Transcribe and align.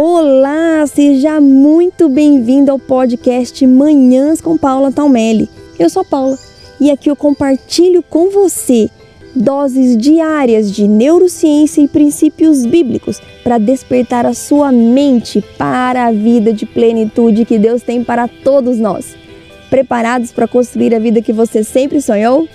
Olá, 0.00 0.86
seja 0.86 1.40
muito 1.40 2.08
bem-vindo 2.08 2.70
ao 2.70 2.78
podcast 2.78 3.66
Manhãs 3.66 4.40
com 4.40 4.56
Paula 4.56 4.92
Talmelli. 4.92 5.50
Eu 5.76 5.90
sou 5.90 6.04
Paula 6.04 6.38
e 6.80 6.88
aqui 6.88 7.10
eu 7.10 7.16
compartilho 7.16 8.00
com 8.00 8.30
você 8.30 8.88
doses 9.34 9.96
diárias 9.96 10.70
de 10.70 10.86
neurociência 10.86 11.80
e 11.80 11.88
princípios 11.88 12.64
bíblicos 12.64 13.20
para 13.42 13.58
despertar 13.58 14.24
a 14.24 14.34
sua 14.34 14.70
mente 14.70 15.44
para 15.58 16.06
a 16.06 16.12
vida 16.12 16.52
de 16.52 16.64
plenitude 16.64 17.44
que 17.44 17.58
Deus 17.58 17.82
tem 17.82 18.04
para 18.04 18.28
todos 18.28 18.78
nós. 18.78 19.16
Preparados 19.68 20.30
para 20.30 20.46
construir 20.46 20.94
a 20.94 21.00
vida 21.00 21.20
que 21.20 21.32
você 21.32 21.64
sempre 21.64 22.00
sonhou? 22.00 22.46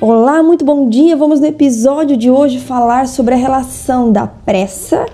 Olá, 0.00 0.42
muito 0.42 0.64
bom 0.64 0.88
dia. 0.88 1.14
Vamos 1.18 1.38
no 1.38 1.46
episódio 1.46 2.16
de 2.16 2.30
hoje 2.30 2.58
falar 2.58 3.08
sobre 3.08 3.34
a 3.34 3.36
relação 3.36 4.10
da 4.10 4.26
pressa 4.26 5.04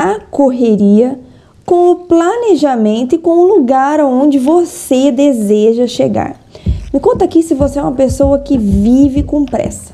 a 0.00 0.18
correria 0.18 1.20
com 1.66 1.90
o 1.90 1.96
planejamento 1.96 3.14
e 3.14 3.18
com 3.18 3.32
o 3.32 3.46
lugar 3.46 4.00
onde 4.00 4.38
você 4.38 5.12
deseja 5.12 5.86
chegar. 5.86 6.40
Me 6.90 6.98
conta 6.98 7.26
aqui 7.26 7.42
se 7.42 7.54
você 7.54 7.78
é 7.78 7.82
uma 7.82 7.92
pessoa 7.92 8.38
que 8.38 8.56
vive 8.56 9.22
com 9.22 9.44
pressa, 9.44 9.92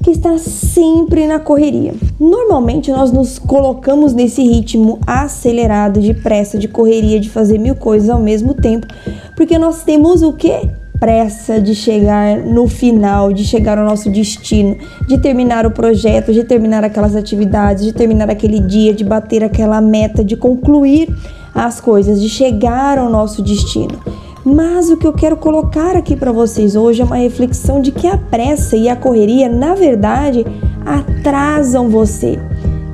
que 0.00 0.12
está 0.12 0.38
sempre 0.38 1.26
na 1.26 1.40
correria. 1.40 1.92
Normalmente 2.20 2.92
nós 2.92 3.10
nos 3.10 3.36
colocamos 3.36 4.14
nesse 4.14 4.44
ritmo 4.44 5.00
acelerado 5.04 6.00
de 6.00 6.14
pressa, 6.14 6.56
de 6.56 6.68
correria, 6.68 7.18
de 7.18 7.28
fazer 7.28 7.58
mil 7.58 7.74
coisas 7.74 8.08
ao 8.08 8.20
mesmo 8.20 8.54
tempo, 8.54 8.86
porque 9.34 9.58
nós 9.58 9.82
temos 9.82 10.22
o 10.22 10.32
que? 10.32 10.70
Pressa 11.02 11.60
de 11.60 11.74
chegar 11.74 12.36
no 12.36 12.68
final, 12.68 13.32
de 13.32 13.42
chegar 13.42 13.76
ao 13.76 13.84
nosso 13.84 14.08
destino, 14.08 14.76
de 15.04 15.18
terminar 15.18 15.66
o 15.66 15.72
projeto, 15.72 16.32
de 16.32 16.44
terminar 16.44 16.84
aquelas 16.84 17.16
atividades, 17.16 17.82
de 17.82 17.92
terminar 17.92 18.30
aquele 18.30 18.60
dia, 18.60 18.94
de 18.94 19.02
bater 19.02 19.42
aquela 19.42 19.80
meta, 19.80 20.22
de 20.22 20.36
concluir 20.36 21.12
as 21.52 21.80
coisas, 21.80 22.22
de 22.22 22.28
chegar 22.28 22.98
ao 22.98 23.10
nosso 23.10 23.42
destino. 23.42 23.98
Mas 24.44 24.90
o 24.90 24.96
que 24.96 25.04
eu 25.04 25.12
quero 25.12 25.36
colocar 25.36 25.96
aqui 25.96 26.14
para 26.14 26.30
vocês 26.30 26.76
hoje 26.76 27.02
é 27.02 27.04
uma 27.04 27.16
reflexão 27.16 27.80
de 27.80 27.90
que 27.90 28.06
a 28.06 28.16
pressa 28.16 28.76
e 28.76 28.88
a 28.88 28.94
correria, 28.94 29.48
na 29.48 29.74
verdade, 29.74 30.46
atrasam 30.86 31.88
você, 31.88 32.38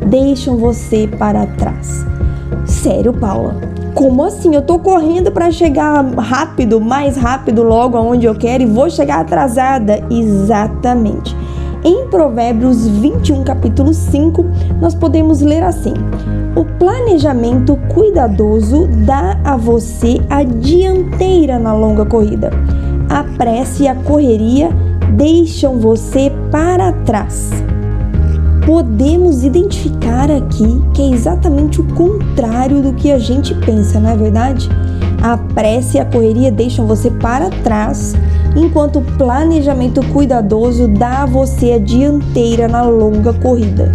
deixam 0.09 0.57
você 0.57 1.07
para 1.07 1.45
trás. 1.45 2.07
Sério, 2.65 3.13
Paula? 3.13 3.68
Como 3.99 4.23
assim? 4.23 4.55
Eu 4.55 4.63
tô 4.63 4.79
correndo 4.79 5.33
para 5.33 5.51
chegar 5.51 6.05
rápido, 6.17 6.81
mais 6.81 7.17
rápido, 7.17 7.65
logo 7.65 7.97
aonde 7.97 8.27
eu 8.27 8.35
quero 8.37 8.63
e 8.63 8.67
vou 8.67 8.89
chegar 8.89 9.19
atrasada? 9.19 10.01
Exatamente. 10.09 11.37
Em 11.83 12.07
Provérbios 12.07 12.87
21, 12.87 13.43
capítulo 13.43 13.93
5, 13.93 14.45
nós 14.81 14.95
podemos 14.95 15.41
ler 15.41 15.65
assim: 15.65 15.95
O 16.55 16.65
planejamento 16.79 17.77
cuidadoso 17.93 18.87
dá 19.05 19.37
a 19.43 19.57
você 19.57 20.21
a 20.31 20.45
dianteira 20.45 21.59
na 21.59 21.75
longa 21.75 22.07
corrida. 22.07 22.53
A 23.11 23.25
pressa 23.37 23.83
e 23.83 23.89
a 23.89 23.97
correria 23.97 24.71
deixam 25.17 25.81
você 25.81 26.33
para 26.53 26.93
trás 27.05 27.51
podemos 28.69 29.45
identificar 29.45 30.31
aqui 30.31 30.83
que 30.93 31.01
é 31.01 31.09
exatamente 31.09 31.81
o 31.81 31.85
contrário 31.95 32.83
do 32.83 32.93
que 32.93 33.11
a 33.11 33.19
gente 33.19 33.55
pensa, 33.55 33.99
não 33.99 34.11
é 34.11 34.15
verdade? 34.15 34.69
A 35.23 35.39
pressa 35.39 35.97
e 35.97 36.01
a 36.01 36.05
correria 36.05 36.53
deixam 36.53 36.87
você 36.87 37.11
para 37.11 37.49
trás, 37.49 38.15
enquanto 38.55 38.99
o 38.99 39.03
planejamento 39.17 40.05
cuidadoso 40.13 40.87
dá 40.87 41.23
a 41.23 41.27
você 41.27 41.73
a 41.73 41.79
dianteira 41.79 42.69
na 42.69 42.83
longa 42.83 43.33
corrida. 43.33 43.91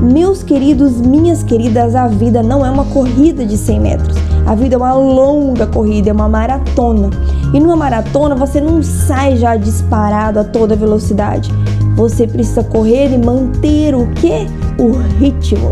Meus 0.00 0.40
queridos, 0.44 1.00
minhas 1.00 1.42
queridas, 1.42 1.96
a 1.96 2.06
vida 2.06 2.44
não 2.44 2.64
é 2.64 2.70
uma 2.70 2.84
corrida 2.84 3.44
de 3.44 3.56
100 3.56 3.80
metros. 3.80 4.16
A 4.46 4.54
vida 4.54 4.76
é 4.76 4.78
uma 4.78 4.94
longa 4.94 5.66
corrida, 5.66 6.10
é 6.10 6.12
uma 6.12 6.28
maratona. 6.28 7.10
E 7.52 7.58
numa 7.58 7.74
maratona 7.74 8.36
você 8.36 8.60
não 8.60 8.84
sai 8.84 9.36
já 9.36 9.56
disparado 9.56 10.38
a 10.38 10.44
toda 10.44 10.76
velocidade. 10.76 11.50
Você 11.96 12.26
precisa 12.26 12.62
correr 12.62 13.12
e 13.12 13.18
manter 13.18 13.94
o 13.94 14.06
que? 14.08 14.46
O 14.78 14.92
ritmo. 15.18 15.70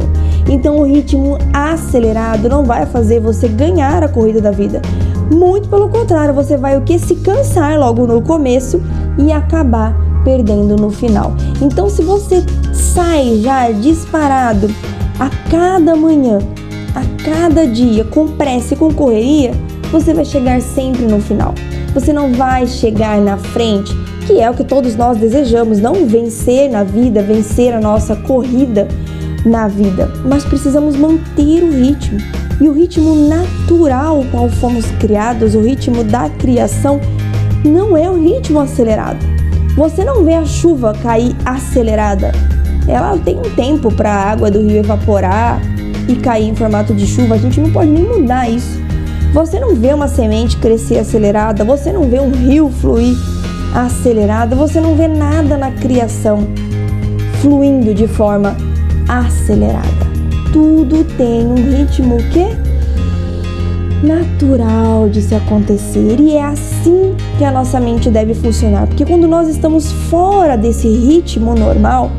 Então 0.49 0.79
o 0.79 0.85
ritmo 0.85 1.39
acelerado 1.53 2.49
não 2.49 2.65
vai 2.65 2.87
fazer 2.87 3.21
você 3.21 3.49
ganhar 3.49 4.03
a 4.03 4.09
corrida 4.09 4.41
da 4.41 4.51
vida. 4.51 4.83
Muito 5.33 5.69
pelo 5.69 5.89
contrário, 5.89 6.35
você 6.35 6.57
vai 6.57 6.77
o 6.77 6.83
que 6.83 6.99
se 6.99 7.17
cansar 7.17 7.79
logo 7.79 8.07
no 8.07 8.21
começo 8.21 8.83
e 9.17 9.31
acabar 9.33 9.95
perdendo 10.25 10.77
no 10.77 10.91
final. 10.91 11.33
Então 11.63 11.89
se 11.89 12.03
você 12.03 12.45
sai 12.73 13.41
já 13.43 13.71
disparado 13.71 14.69
a 15.19 15.31
cada 15.51 15.95
manhã, 15.95 16.39
a 16.95 17.25
cada 17.25 17.67
dia, 17.67 18.05
com 18.05 18.29
pressa 18.29 18.75
e 18.75 18.77
com 18.77 18.93
correria, 18.93 19.53
você 19.93 20.13
vai 20.13 20.25
chegar 20.25 20.61
sempre 20.61 21.05
no 21.07 21.21
final. 21.21 21.55
Você 21.95 22.13
não 22.13 22.33
vai 22.33 22.67
chegar 22.67 23.21
na 23.21 23.37
frente 23.37 23.93
que 24.31 24.41
é 24.41 24.49
o 24.49 24.55
que 24.55 24.63
todos 24.63 24.95
nós 24.95 25.19
desejamos, 25.19 25.81
não 25.81 26.07
vencer 26.07 26.71
na 26.71 26.85
vida, 26.85 27.21
vencer 27.21 27.75
a 27.75 27.81
nossa 27.81 28.15
corrida 28.15 28.87
na 29.45 29.67
vida, 29.67 30.09
mas 30.25 30.45
precisamos 30.45 30.95
manter 30.95 31.65
o 31.65 31.73
ritmo. 31.73 32.17
E 32.61 32.69
o 32.69 32.73
ritmo 32.73 33.13
natural 33.29 34.25
qual 34.31 34.49
fomos 34.49 34.87
criados, 35.01 35.57
o 35.57 35.61
ritmo 35.61 36.05
da 36.05 36.31
criação, 36.31 37.01
não 37.65 37.97
é 37.97 38.09
um 38.09 38.23
ritmo 38.23 38.61
acelerado. 38.61 39.19
Você 39.75 40.05
não 40.05 40.25
vê 40.25 40.35
a 40.35 40.45
chuva 40.45 40.95
cair 41.03 41.35
acelerada. 41.45 42.31
Ela 42.87 43.19
tem 43.19 43.37
um 43.37 43.55
tempo 43.57 43.93
para 43.93 44.11
a 44.11 44.31
água 44.31 44.49
do 44.49 44.61
rio 44.61 44.79
evaporar 44.79 45.61
e 46.07 46.15
cair 46.15 46.49
em 46.49 46.55
formato 46.55 46.95
de 46.95 47.05
chuva. 47.05 47.35
A 47.35 47.39
gente 47.39 47.61
não 47.61 47.73
pode 47.73 47.91
nem 47.91 48.05
mudar 48.05 48.49
isso. 48.49 48.81
Você 49.33 49.59
não 49.59 49.75
vê 49.75 49.93
uma 49.93 50.07
semente 50.07 50.57
crescer 50.59 50.99
acelerada, 50.99 51.65
você 51.65 51.93
não 51.93 52.05
vê 52.05 52.21
um 52.21 52.31
rio 52.31 52.71
fluir 52.81 53.17
acelerada, 53.75 54.57
você 54.57 54.81
não 54.81 54.95
vê 54.95 55.09
nada 55.09 55.57
na 55.57 55.71
criação 55.71 56.47
fluindo 57.41 57.95
de 57.95 58.07
forma 58.07 58.57
acelerada. 59.09 60.11
Tudo 60.53 61.05
tem 61.17 61.47
um 61.47 61.55
ritmo 61.55 62.19
que 62.31 62.71
natural 64.07 65.09
de 65.09 65.21
se 65.21 65.35
acontecer 65.35 66.19
e 66.19 66.35
é 66.35 66.45
assim 66.45 67.15
que 67.39 67.45
a 67.45 67.51
nossa 67.51 67.79
mente 67.79 68.11
deve 68.11 68.35
funcionar, 68.35 68.87
porque 68.87 69.05
quando 69.05 69.29
nós 69.29 69.49
estamos 69.49 69.93
fora 69.93 70.57
desse 70.57 70.89
ritmo 70.89 71.55
normal, 71.55 72.11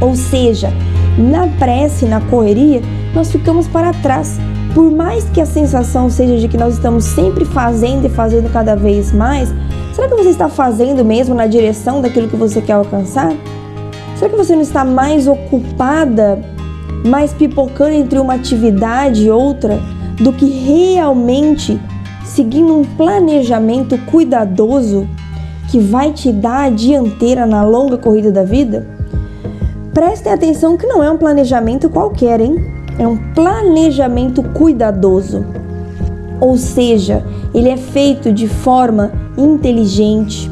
ou 0.00 0.16
seja, 0.16 0.72
na 1.16 1.46
pressa 1.46 2.04
e 2.04 2.08
na 2.08 2.20
correria, 2.20 2.82
nós 3.14 3.30
ficamos 3.30 3.68
para 3.68 3.92
trás. 3.92 4.38
Por 4.74 4.90
mais 4.90 5.24
que 5.32 5.40
a 5.40 5.46
sensação 5.46 6.10
seja 6.10 6.36
de 6.36 6.48
que 6.48 6.56
nós 6.56 6.74
estamos 6.74 7.04
sempre 7.04 7.44
fazendo 7.44 8.06
e 8.06 8.08
fazendo 8.08 8.52
cada 8.52 8.74
vez 8.74 9.12
mais, 9.12 9.54
Será 9.94 10.08
que 10.08 10.16
você 10.16 10.30
está 10.30 10.48
fazendo 10.48 11.04
mesmo 11.04 11.36
na 11.36 11.46
direção 11.46 12.00
daquilo 12.00 12.26
que 12.26 12.34
você 12.34 12.60
quer 12.60 12.72
alcançar? 12.72 13.32
Será 14.16 14.28
que 14.28 14.36
você 14.36 14.52
não 14.52 14.62
está 14.62 14.84
mais 14.84 15.28
ocupada, 15.28 16.36
mais 17.06 17.32
pipocando 17.32 17.92
entre 17.92 18.18
uma 18.18 18.34
atividade 18.34 19.26
e 19.26 19.30
outra, 19.30 19.78
do 20.16 20.32
que 20.32 20.46
realmente 20.46 21.80
seguindo 22.24 22.76
um 22.76 22.82
planejamento 22.82 23.96
cuidadoso 24.10 25.06
que 25.70 25.78
vai 25.78 26.10
te 26.10 26.32
dar 26.32 26.64
a 26.64 26.70
dianteira 26.70 27.46
na 27.46 27.62
longa 27.62 27.96
corrida 27.96 28.32
da 28.32 28.42
vida? 28.42 28.84
Prestem 29.92 30.32
atenção 30.32 30.76
que 30.76 30.88
não 30.88 31.04
é 31.04 31.10
um 31.10 31.18
planejamento 31.18 31.88
qualquer, 31.88 32.40
hein? 32.40 32.56
É 32.98 33.06
um 33.06 33.16
planejamento 33.32 34.42
cuidadoso. 34.42 35.44
Ou 36.40 36.56
seja, 36.56 37.24
ele 37.54 37.68
é 37.68 37.76
feito 37.76 38.32
de 38.32 38.48
forma 38.48 39.12
inteligente, 39.38 40.50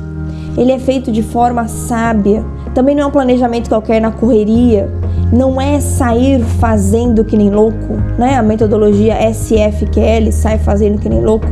ele 0.57 0.71
é 0.71 0.79
feito 0.79 1.11
de 1.11 1.23
forma 1.23 1.67
sábia. 1.67 2.45
Também 2.75 2.95
não 2.95 3.03
é 3.03 3.07
um 3.07 3.11
planejamento 3.11 3.69
qualquer 3.69 4.01
na 4.01 4.11
correria, 4.11 4.89
não 5.33 5.61
é 5.61 5.81
sair 5.81 6.43
fazendo 6.43 7.25
que 7.25 7.37
nem 7.37 7.51
louco, 7.51 7.95
né? 8.19 8.37
A 8.37 8.43
metodologia 8.43 9.15
SFQL, 9.31 10.31
sai 10.31 10.59
fazendo 10.59 10.99
que 10.99 11.09
nem 11.09 11.23
louco. 11.23 11.47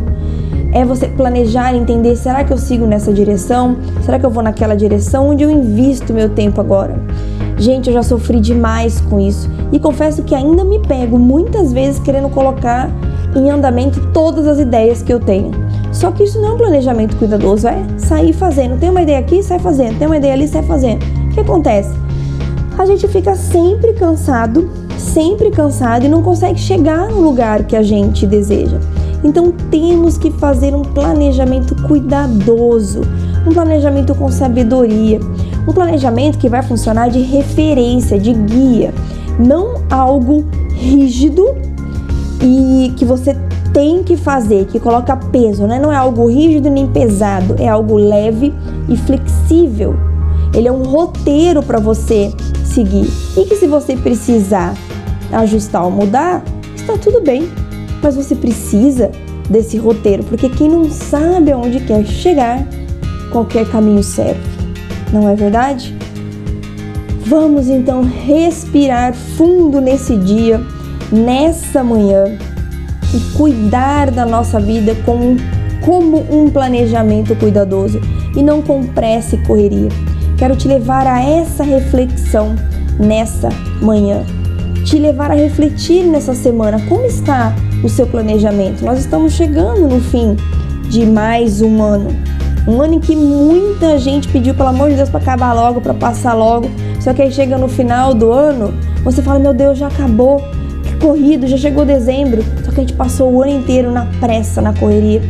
É 0.72 0.84
você 0.84 1.08
planejar, 1.08 1.74
entender, 1.74 2.14
será 2.14 2.44
que 2.44 2.52
eu 2.52 2.58
sigo 2.58 2.86
nessa 2.86 3.12
direção? 3.12 3.76
Será 4.02 4.18
que 4.18 4.24
eu 4.24 4.30
vou 4.30 4.42
naquela 4.42 4.76
direção? 4.76 5.28
Onde 5.28 5.42
eu 5.42 5.50
invisto 5.50 6.14
meu 6.14 6.28
tempo 6.28 6.60
agora? 6.60 6.94
Gente, 7.58 7.88
eu 7.88 7.92
já 7.92 8.02
sofri 8.02 8.38
demais 8.38 9.00
com 9.00 9.18
isso 9.18 9.50
e 9.72 9.78
confesso 9.78 10.22
que 10.22 10.34
ainda 10.34 10.64
me 10.64 10.78
pego 10.78 11.18
muitas 11.18 11.72
vezes 11.72 11.98
querendo 11.98 12.30
colocar 12.30 12.88
em 13.34 13.50
andamento 13.50 14.00
todas 14.12 14.46
as 14.46 14.58
ideias 14.58 15.02
que 15.02 15.12
eu 15.12 15.20
tenho. 15.20 15.50
Só 15.92 16.10
que 16.10 16.24
isso 16.24 16.40
não 16.40 16.50
é 16.50 16.52
um 16.52 16.56
planejamento 16.56 17.16
cuidadoso, 17.16 17.66
é 17.68 17.82
sair 17.98 18.32
fazendo. 18.32 18.78
Tem 18.78 18.90
uma 18.90 19.02
ideia 19.02 19.18
aqui, 19.18 19.42
sai 19.42 19.58
fazendo. 19.58 19.98
Tem 19.98 20.06
uma 20.06 20.16
ideia 20.16 20.34
ali, 20.34 20.46
sai 20.46 20.62
fazendo. 20.62 21.02
O 21.30 21.34
que 21.34 21.40
acontece? 21.40 21.90
A 22.78 22.86
gente 22.86 23.06
fica 23.08 23.34
sempre 23.34 23.92
cansado, 23.92 24.70
sempre 24.96 25.50
cansado 25.50 26.06
e 26.06 26.08
não 26.08 26.22
consegue 26.22 26.58
chegar 26.58 27.08
no 27.08 27.20
lugar 27.20 27.64
que 27.64 27.76
a 27.76 27.82
gente 27.82 28.26
deseja. 28.26 28.78
Então 29.22 29.52
temos 29.70 30.16
que 30.16 30.30
fazer 30.30 30.74
um 30.74 30.82
planejamento 30.82 31.74
cuidadoso, 31.82 33.02
um 33.46 33.52
planejamento 33.52 34.14
com 34.14 34.30
sabedoria, 34.30 35.20
um 35.68 35.72
planejamento 35.72 36.38
que 36.38 36.48
vai 36.48 36.62
funcionar 36.62 37.10
de 37.10 37.20
referência, 37.20 38.18
de 38.18 38.32
guia, 38.32 38.94
não 39.38 39.82
algo 39.90 40.44
rígido 40.74 41.54
e 42.42 42.92
que 42.96 43.04
você 43.04 43.36
tem 43.72 44.02
que 44.02 44.16
fazer, 44.16 44.66
que 44.66 44.80
coloca 44.80 45.16
peso, 45.16 45.66
né? 45.66 45.78
Não 45.78 45.92
é 45.92 45.96
algo 45.96 46.28
rígido 46.28 46.70
nem 46.70 46.86
pesado, 46.86 47.56
é 47.58 47.68
algo 47.68 47.96
leve 47.96 48.52
e 48.88 48.96
flexível. 48.96 49.94
Ele 50.54 50.66
é 50.66 50.72
um 50.72 50.82
roteiro 50.82 51.62
para 51.62 51.78
você 51.78 52.32
seguir. 52.64 53.08
E 53.36 53.44
que 53.44 53.56
se 53.56 53.66
você 53.66 53.96
precisar 53.96 54.74
ajustar 55.32 55.84
ou 55.84 55.90
mudar, 55.90 56.42
está 56.74 56.96
tudo 56.96 57.20
bem. 57.20 57.48
Mas 58.02 58.16
você 58.16 58.34
precisa 58.34 59.10
desse 59.48 59.76
roteiro, 59.76 60.24
porque 60.24 60.48
quem 60.48 60.68
não 60.68 60.88
sabe 60.90 61.52
aonde 61.52 61.80
quer 61.80 62.04
chegar, 62.06 62.66
qualquer 63.30 63.68
caminho 63.68 64.02
serve. 64.02 64.40
Não 65.12 65.28
é 65.28 65.34
verdade? 65.34 65.94
Vamos 67.26 67.68
então 67.68 68.02
respirar 68.02 69.12
fundo 69.12 69.80
nesse 69.80 70.16
dia, 70.16 70.60
nessa 71.12 71.82
manhã 71.82 72.24
e 73.14 73.20
cuidar 73.36 74.10
da 74.10 74.24
nossa 74.24 74.60
vida 74.60 74.94
com, 75.04 75.36
como 75.84 76.24
um 76.30 76.48
planejamento 76.48 77.34
cuidadoso 77.36 78.00
e 78.36 78.42
não 78.42 78.62
com 78.62 78.84
pressa 78.86 79.34
e 79.34 79.38
correria. 79.44 79.88
Quero 80.38 80.56
te 80.56 80.68
levar 80.68 81.06
a 81.06 81.22
essa 81.22 81.64
reflexão 81.64 82.54
nessa 82.98 83.48
manhã, 83.82 84.24
te 84.84 84.98
levar 84.98 85.30
a 85.30 85.34
refletir 85.34 86.04
nessa 86.04 86.34
semana 86.34 86.80
como 86.88 87.04
está 87.04 87.54
o 87.82 87.88
seu 87.88 88.06
planejamento. 88.06 88.84
Nós 88.84 89.00
estamos 89.00 89.32
chegando 89.32 89.88
no 89.88 90.00
fim 90.00 90.36
de 90.88 91.04
mais 91.06 91.60
um 91.60 91.82
ano. 91.82 92.10
Um 92.68 92.80
ano 92.80 92.94
em 92.94 93.00
que 93.00 93.16
muita 93.16 93.98
gente 93.98 94.28
pediu, 94.28 94.54
pelo 94.54 94.68
amor 94.68 94.90
de 94.90 94.96
Deus, 94.96 95.08
para 95.08 95.20
acabar 95.20 95.52
logo, 95.54 95.80
para 95.80 95.94
passar 95.94 96.34
logo. 96.34 96.70
Só 97.00 97.14
que 97.14 97.22
aí 97.22 97.32
chega 97.32 97.56
no 97.56 97.68
final 97.68 98.12
do 98.12 98.30
ano, 98.30 98.74
você 99.02 99.22
fala: 99.22 99.38
Meu 99.38 99.54
Deus, 99.54 99.78
já 99.78 99.88
acabou 99.88 100.42
corrido, 101.00 101.46
já 101.46 101.56
chegou 101.56 101.84
dezembro, 101.84 102.44
só 102.64 102.70
que 102.70 102.78
a 102.78 102.80
gente 102.80 102.92
passou 102.92 103.32
o 103.32 103.42
ano 103.42 103.52
inteiro 103.52 103.90
na 103.90 104.06
pressa, 104.20 104.60
na 104.60 104.72
correria. 104.72 105.22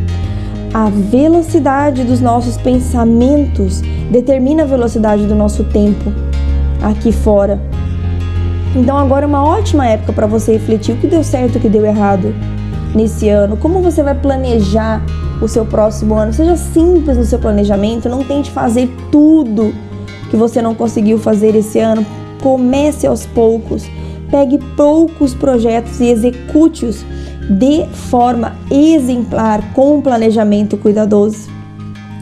A 0.75 0.89
velocidade 0.91 2.05
dos 2.05 2.21
nossos 2.21 2.57
pensamentos 2.57 3.81
determina 4.11 4.65
a 4.65 4.67
velocidade 4.67 5.27
do 5.27 5.35
nosso 5.35 5.65
tempo 5.65 6.13
aqui 6.83 7.13
fora. 7.13 7.61
Então 8.75 8.97
agora 8.97 9.25
é 9.25 9.29
uma 9.29 9.45
ótima 9.45 9.87
época 9.87 10.13
para 10.13 10.27
você 10.27 10.53
refletir 10.53 10.95
o 10.95 10.99
que 10.99 11.07
deu 11.07 11.25
certo, 11.25 11.57
o 11.57 11.61
que 11.61 11.69
deu 11.69 11.85
errado 11.85 12.35
nesse 12.95 13.29
ano, 13.29 13.57
como 13.57 13.81
você 13.81 14.03
vai 14.03 14.15
planejar 14.15 15.03
o 15.41 15.49
seu 15.49 15.65
próximo 15.65 16.15
ano. 16.15 16.33
Seja 16.33 16.57
simples 16.57 17.17
no 17.17 17.25
seu 17.25 17.39
planejamento, 17.39 18.09
não 18.09 18.23
tente 18.23 18.51
fazer 18.51 18.89
tudo 19.11 19.75
que 20.31 20.37
você 20.37 20.63
não 20.63 20.75
conseguiu 20.75 21.19
fazer 21.19 21.55
esse 21.57 21.79
ano. 21.79 22.07
Comece 22.41 23.07
aos 23.07 23.27
poucos 23.27 23.89
pegue 24.31 24.59
poucos 24.77 25.35
projetos 25.35 26.01
e 26.01 26.07
execute-os 26.07 27.05
de 27.51 27.87
forma 27.87 28.55
exemplar, 28.71 29.73
com 29.75 29.97
um 29.97 30.01
planejamento 30.01 30.77
cuidadoso. 30.77 31.49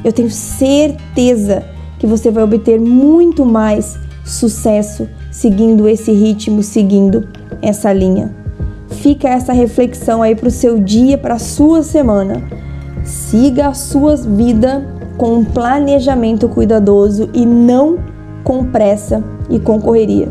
Eu 0.03 0.13
tenho 0.13 0.31
certeza 0.31 1.65
que 1.99 2.07
você 2.07 2.31
vai 2.31 2.45
obter 2.45 2.81
muito 2.81 3.45
mais 3.45 3.99
sucesso 4.25 5.09
seguindo 5.31 5.89
esse 5.89 6.13
ritmo, 6.13 6.63
seguindo 6.63 7.29
essa 7.61 7.93
linha. 7.93 8.35
Fica 8.89 9.29
essa 9.29 9.53
reflexão 9.53 10.23
aí 10.23 10.35
para 10.35 10.49
o 10.49 10.53
seu 10.53 10.79
dia, 10.79 11.19
para 11.19 11.35
a 11.35 11.39
sua 11.39 11.83
semana. 11.83 12.43
Siga 13.05 13.69
a 13.69 13.75
sua 13.75 14.17
vida 14.17 14.87
com 15.17 15.35
um 15.35 15.45
planejamento 15.45 16.49
cuidadoso 16.49 17.29
e 17.35 17.45
não 17.45 17.99
com 18.45 18.65
pressa 18.65 19.23
e 19.51 19.59
com 19.59 19.81
correria. 19.81 20.29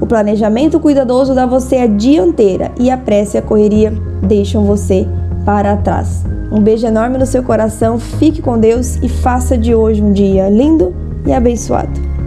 O 0.00 0.06
planejamento 0.06 0.80
cuidadoso 0.80 1.34
dá 1.34 1.44
você 1.44 1.76
a 1.76 1.86
dianteira 1.86 2.72
e 2.78 2.90
a 2.90 2.96
pressa 2.96 3.36
e 3.36 3.38
a 3.38 3.42
correria 3.42 3.92
deixam 4.22 4.64
você 4.64 5.06
para 5.44 5.76
trás. 5.76 6.24
Um 6.50 6.60
beijo 6.60 6.86
enorme 6.86 7.18
no 7.18 7.26
seu 7.26 7.42
coração, 7.42 7.98
fique 7.98 8.40
com 8.40 8.58
Deus 8.58 8.96
e 8.96 9.08
faça 9.08 9.56
de 9.56 9.74
hoje 9.74 10.02
um 10.02 10.12
dia 10.12 10.48
lindo 10.48 10.94
e 11.26 11.32
abençoado. 11.32 12.19